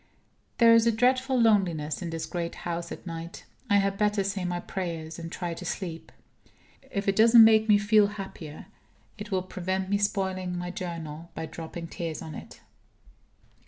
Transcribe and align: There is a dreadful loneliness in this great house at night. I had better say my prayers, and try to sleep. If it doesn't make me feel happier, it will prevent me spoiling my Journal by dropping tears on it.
There 0.57 0.73
is 0.73 0.87
a 0.87 0.91
dreadful 0.91 1.39
loneliness 1.39 2.01
in 2.01 2.09
this 2.09 2.25
great 2.25 2.55
house 2.65 2.91
at 2.91 3.05
night. 3.05 3.45
I 3.69 3.75
had 3.77 3.99
better 3.99 4.23
say 4.23 4.43
my 4.45 4.59
prayers, 4.59 5.19
and 5.19 5.31
try 5.31 5.53
to 5.53 5.63
sleep. 5.63 6.11
If 6.89 7.07
it 7.07 7.15
doesn't 7.15 7.43
make 7.43 7.69
me 7.69 7.77
feel 7.77 8.07
happier, 8.07 8.65
it 9.19 9.29
will 9.29 9.43
prevent 9.43 9.91
me 9.91 9.99
spoiling 9.99 10.57
my 10.57 10.71
Journal 10.71 11.29
by 11.35 11.45
dropping 11.45 11.85
tears 11.85 12.23
on 12.23 12.33
it. 12.33 12.61